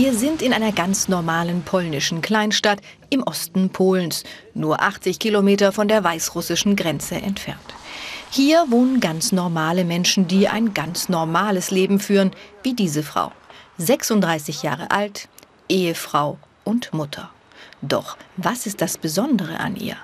Wir 0.00 0.14
sind 0.14 0.42
in 0.42 0.52
einer 0.52 0.70
ganz 0.70 1.08
normalen 1.08 1.62
polnischen 1.62 2.20
Kleinstadt 2.20 2.78
im 3.10 3.24
Osten 3.24 3.70
Polens, 3.70 4.22
nur 4.54 4.80
80 4.80 5.18
Kilometer 5.18 5.72
von 5.72 5.88
der 5.88 6.04
weißrussischen 6.04 6.76
Grenze 6.76 7.16
entfernt. 7.16 7.74
Hier 8.30 8.66
wohnen 8.68 9.00
ganz 9.00 9.32
normale 9.32 9.84
Menschen, 9.84 10.28
die 10.28 10.46
ein 10.46 10.72
ganz 10.72 11.08
normales 11.08 11.72
Leben 11.72 11.98
führen, 11.98 12.30
wie 12.62 12.74
diese 12.74 13.02
Frau. 13.02 13.32
36 13.78 14.62
Jahre 14.62 14.92
alt, 14.92 15.28
Ehefrau 15.68 16.38
und 16.62 16.94
Mutter. 16.94 17.30
Doch 17.82 18.16
was 18.36 18.66
ist 18.66 18.80
das 18.80 18.98
Besondere 18.98 19.58
an 19.58 19.74
ihr? 19.74 19.96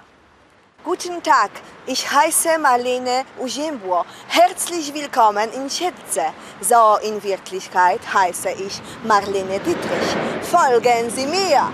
Guten 0.84 1.22
Tag, 1.22 1.50
ich 1.86 2.10
heiße 2.12 2.58
Marlene 2.60 3.24
Ujimbo. 3.40 4.04
Herzlich 4.28 4.92
willkommen 4.92 5.48
in 5.56 5.70
Schätze. 5.70 6.26
So 6.60 6.98
in 7.02 7.24
Wirklichkeit 7.24 8.00
heiße 8.12 8.50
ich 8.50 8.82
Marlene 9.02 9.60
Dietrich. 9.60 10.10
Folgen 10.42 11.08
Sie 11.08 11.24
mir! 11.24 11.72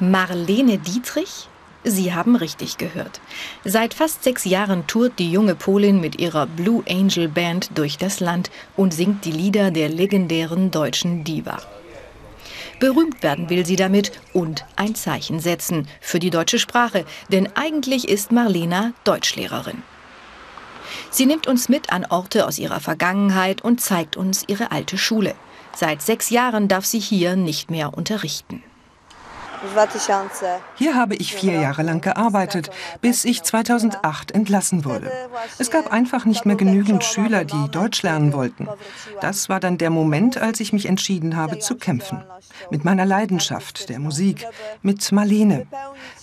Marlene 0.00 0.76
Dietrich? 0.76 1.48
Sie 1.82 2.12
haben 2.12 2.36
richtig 2.36 2.76
gehört. 2.76 3.22
Seit 3.64 3.94
fast 3.94 4.22
sechs 4.22 4.44
Jahren 4.44 4.86
tourt 4.86 5.18
die 5.18 5.32
junge 5.32 5.54
Polin 5.54 5.98
mit 5.98 6.20
ihrer 6.20 6.46
Blue 6.46 6.84
Angel 6.86 7.26
Band 7.26 7.70
durch 7.74 7.96
das 7.96 8.20
Land 8.20 8.50
und 8.76 8.92
singt 8.92 9.24
die 9.24 9.32
Lieder 9.32 9.70
der 9.70 9.88
legendären 9.88 10.70
deutschen 10.70 11.24
Diva. 11.24 11.56
Berühmt 12.78 13.22
werden 13.22 13.50
will 13.50 13.66
sie 13.66 13.76
damit 13.76 14.12
und 14.32 14.64
ein 14.76 14.94
Zeichen 14.94 15.40
setzen 15.40 15.88
für 16.00 16.20
die 16.20 16.30
deutsche 16.30 16.58
Sprache, 16.58 17.04
denn 17.30 17.48
eigentlich 17.56 18.08
ist 18.08 18.30
Marlena 18.30 18.92
Deutschlehrerin. 19.04 19.82
Sie 21.10 21.26
nimmt 21.26 21.46
uns 21.46 21.68
mit 21.68 21.92
an 21.92 22.06
Orte 22.06 22.46
aus 22.46 22.58
ihrer 22.58 22.80
Vergangenheit 22.80 23.62
und 23.62 23.80
zeigt 23.80 24.16
uns 24.16 24.44
ihre 24.46 24.70
alte 24.70 24.96
Schule. 24.96 25.34
Seit 25.74 26.02
sechs 26.02 26.30
Jahren 26.30 26.68
darf 26.68 26.84
sie 26.84 27.00
hier 27.00 27.36
nicht 27.36 27.70
mehr 27.70 27.94
unterrichten. 27.94 28.62
Hier 30.74 30.94
habe 30.94 31.14
ich 31.16 31.34
vier 31.34 31.60
Jahre 31.60 31.82
lang 31.82 32.00
gearbeitet, 32.00 32.70
bis 33.00 33.24
ich 33.24 33.42
2008 33.42 34.30
entlassen 34.30 34.84
wurde. 34.84 35.10
Es 35.58 35.70
gab 35.70 35.92
einfach 35.92 36.24
nicht 36.24 36.46
mehr 36.46 36.56
genügend 36.56 37.04
Schüler, 37.04 37.44
die 37.44 37.68
Deutsch 37.70 38.02
lernen 38.02 38.32
wollten. 38.32 38.68
Das 39.20 39.48
war 39.48 39.60
dann 39.60 39.78
der 39.78 39.90
Moment, 39.90 40.38
als 40.38 40.60
ich 40.60 40.72
mich 40.72 40.86
entschieden 40.86 41.36
habe 41.36 41.58
zu 41.58 41.76
kämpfen. 41.76 42.22
Mit 42.70 42.84
meiner 42.84 43.04
Leidenschaft, 43.04 43.88
der 43.88 43.98
Musik, 43.98 44.46
mit 44.82 45.10
Marlene. 45.12 45.66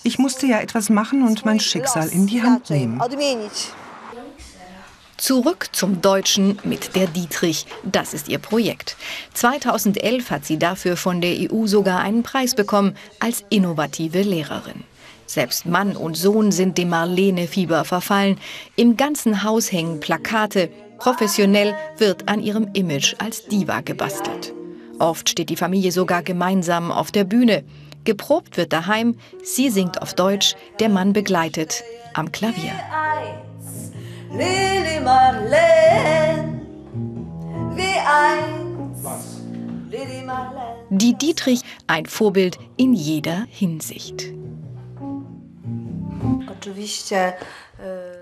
Ich 0.02 0.18
musste 0.18 0.46
ja 0.46 0.60
etwas 0.60 0.90
machen 0.90 1.26
und 1.26 1.44
mein 1.44 1.60
Schicksal 1.60 2.08
in 2.08 2.26
die 2.26 2.42
Hand 2.42 2.70
nehmen. 2.70 3.00
Zurück 5.18 5.68
zum 5.72 6.02
Deutschen 6.02 6.58
mit 6.62 6.94
der 6.94 7.06
Dietrich. 7.06 7.66
Das 7.84 8.12
ist 8.12 8.28
ihr 8.28 8.38
Projekt. 8.38 8.96
2011 9.32 10.30
hat 10.30 10.44
sie 10.44 10.58
dafür 10.58 10.96
von 10.96 11.20
der 11.20 11.34
EU 11.50 11.66
sogar 11.66 12.00
einen 12.00 12.22
Preis 12.22 12.54
bekommen 12.54 12.96
als 13.18 13.44
innovative 13.48 14.20
Lehrerin. 14.22 14.84
Selbst 15.26 15.66
Mann 15.66 15.96
und 15.96 16.16
Sohn 16.16 16.52
sind 16.52 16.78
dem 16.78 16.90
Marlene-Fieber 16.90 17.84
verfallen. 17.84 18.38
Im 18.76 18.96
ganzen 18.96 19.42
Haus 19.42 19.72
hängen 19.72 20.00
Plakate. 20.00 20.70
Professionell 20.98 21.74
wird 21.98 22.28
an 22.28 22.42
ihrem 22.42 22.68
Image 22.74 23.14
als 23.18 23.46
Diva 23.46 23.80
gebastelt. 23.80 24.52
Oft 24.98 25.28
steht 25.28 25.50
die 25.50 25.56
Familie 25.56 25.92
sogar 25.92 26.22
gemeinsam 26.22 26.92
auf 26.92 27.10
der 27.10 27.24
Bühne. 27.24 27.64
Geprobt 28.04 28.56
wird 28.56 28.72
daheim, 28.72 29.16
sie 29.42 29.68
singt 29.68 30.00
auf 30.00 30.14
Deutsch, 30.14 30.54
der 30.78 30.88
Mann 30.88 31.12
begleitet 31.12 31.82
am 32.14 32.30
Klavier. 32.30 32.72
Lili 34.30 35.00
Marleen, 35.00 36.60
wie 37.74 37.98
eins. 38.04 39.04
Lili 39.90 40.22
Marleen. 40.24 40.76
Die 40.90 41.14
Dietrich, 41.14 41.62
ein 41.86 42.06
Vorbild 42.06 42.58
in 42.76 42.92
jeder 42.94 43.46
Hinsicht. 43.48 44.32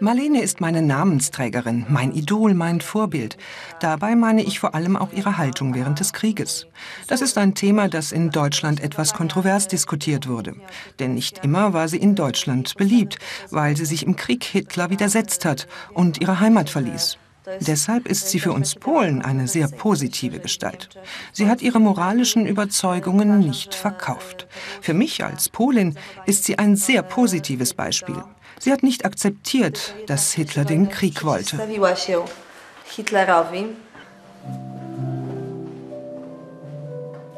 Marlene 0.01 0.43
ist 0.43 0.61
meine 0.61 0.83
Namensträgerin, 0.83 1.87
mein 1.89 2.13
Idol, 2.13 2.55
mein 2.55 2.81
Vorbild. 2.81 3.37
Dabei 3.81 4.17
meine 4.17 4.43
ich 4.43 4.59
vor 4.59 4.75
allem 4.75 4.97
auch 4.97 5.13
ihre 5.13 5.39
Haltung 5.39 5.75
während 5.75 6.01
des 6.01 6.13
Krieges. 6.13 6.67
Das 7.07 7.23
ist 7.23 7.39
ein 7.39 7.55
Thema, 7.55 7.89
das 7.89 8.13
in 8.13 8.31
Deutschland 8.31 8.81
etwas 8.81 9.15
kontrovers 9.15 9.69
diskutiert 9.69 10.29
wurde. 10.29 10.57
Denn 10.99 11.15
nicht 11.15 11.45
immer 11.45 11.73
war 11.73 11.89
sie 11.89 11.99
in 11.99 12.15
Deutschland 12.15 12.75
beliebt, 12.77 13.19
weil 13.51 13.77
sie 13.77 13.87
sich 13.87 14.05
im 14.05 14.17
Krieg 14.17 14.45
Hitler 14.45 14.91
widersetzt 14.91 15.45
hat 15.45 15.67
und 15.93 16.21
ihre 16.21 16.41
Heimat 16.41 16.71
verließ. 16.71 17.19
Deshalb 17.61 18.07
ist 18.09 18.31
sie 18.31 18.41
für 18.41 18.53
uns 18.53 18.75
Polen 18.75 19.23
eine 19.23 19.49
sehr 19.49 19.69
positive 19.69 20.41
Gestalt. 20.41 20.89
Sie 21.33 21.49
hat 21.49 21.63
ihre 21.63 21.81
moralischen 21.81 22.47
Überzeugungen 22.47 23.39
nicht 23.39 23.75
verkauft. 23.75 24.47
Für 24.81 24.95
mich 24.95 25.25
als 25.25 25.49
Polin 25.49 25.97
ist 26.27 26.45
sie 26.45 26.59
ein 26.59 26.77
sehr 26.77 27.03
positives 27.03 27.75
Beispiel. 27.75 28.23
Sie 28.59 28.73
hat 28.73 28.83
nicht 28.83 29.05
akzeptiert, 29.05 29.95
dass 30.07 30.33
Hitler 30.33 30.65
den 30.65 30.89
Krieg 30.89 31.25
wollte. 31.25 31.59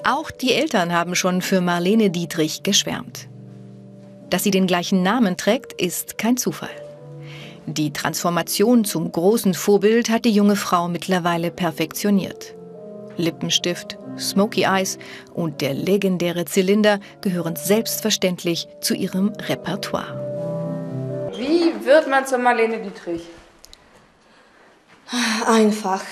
Auch 0.05 0.31
die 0.31 0.53
Eltern 0.53 0.93
haben 0.93 1.17
schon 1.17 1.43
für 1.43 1.61
Marlene 1.61 2.11
Dietrich 2.11 2.63
geschwärmt. 2.63 3.29
Dass 4.31 4.45
sie 4.45 4.53
den 4.53 4.69
gleichen 4.69 5.03
Namen 5.03 5.37
trägt, 5.37 5.73
ist 5.73 6.17
kein 6.19 6.37
Zufall. 6.37 6.86
Die 7.69 7.93
Transformation 7.93 8.85
zum 8.85 9.11
großen 9.11 9.53
Vorbild 9.53 10.09
hat 10.09 10.25
die 10.25 10.31
junge 10.31 10.55
Frau 10.55 10.87
mittlerweile 10.87 11.51
perfektioniert. 11.51 12.55
Lippenstift, 13.17 13.99
Smoky 14.17 14.63
Eyes 14.63 14.99
und 15.35 15.61
der 15.61 15.75
legendäre 15.75 16.45
Zylinder 16.45 17.01
gehören 17.23 17.57
selbstverständlich 17.57 18.69
zu 18.81 18.95
ihrem 18.95 19.33
Repertoire. 19.49 21.33
Wie 21.37 21.85
wird 21.85 22.09
man 22.09 22.25
zur 22.25 22.39
Marlene 22.39 22.79
Dietrich? 22.79 23.23
Einfach. 25.47 26.03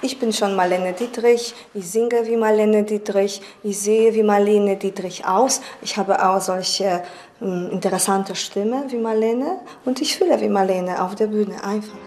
Ich 0.00 0.18
bin 0.18 0.32
schon 0.32 0.56
Marlene 0.56 0.92
Dietrich, 0.92 1.54
ich 1.74 1.88
singe 1.88 2.26
wie 2.26 2.36
Marlene 2.36 2.82
Dietrich, 2.82 3.40
ich 3.62 3.78
sehe 3.78 4.12
wie 4.14 4.24
Marlene 4.24 4.76
Dietrich 4.76 5.24
aus. 5.24 5.60
Ich 5.80 5.96
habe 5.96 6.24
auch 6.24 6.40
solche 6.40 7.04
interessante 7.42 8.34
Stimme 8.34 8.84
wie 8.88 8.96
Marlene 8.96 9.58
und 9.84 10.00
ich 10.00 10.16
fühle 10.16 10.40
wie 10.40 10.48
Marlene 10.48 11.02
auf 11.02 11.14
der 11.14 11.26
Bühne 11.26 11.62
einfach. 11.64 11.98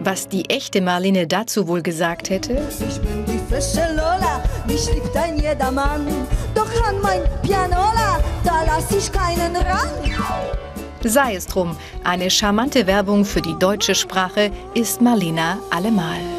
Was 0.00 0.28
die 0.28 0.48
echte 0.48 0.80
Marlene 0.80 1.26
dazu 1.26 1.66
wohl 1.66 1.82
gesagt 1.82 2.30
hätte? 2.30 2.52
Ich 2.52 3.00
bin 3.00 3.24
die 3.26 3.38
frische 3.52 3.86
Lola, 3.90 4.42
mich 4.66 4.92
liebt 4.94 5.16
ein 5.16 5.38
jedermann. 5.38 6.06
Doch 6.54 6.70
an 6.88 7.00
mein 7.02 7.22
Pianola, 7.42 8.20
da 8.44 8.62
lass 8.66 8.90
ich 8.92 9.10
keinen 9.10 9.56
ran. 9.56 9.90
Sei 11.02 11.34
es 11.34 11.46
drum, 11.46 11.76
eine 12.04 12.30
charmante 12.30 12.86
Werbung 12.86 13.24
für 13.24 13.40
die 13.40 13.56
deutsche 13.58 13.94
Sprache 13.94 14.50
ist 14.74 15.00
Marlena 15.00 15.58
allemal. 15.70 16.37